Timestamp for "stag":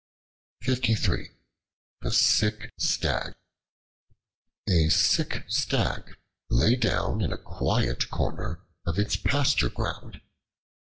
2.79-3.33, 5.47-6.17